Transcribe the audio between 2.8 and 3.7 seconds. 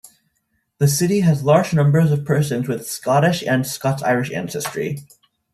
Scottish and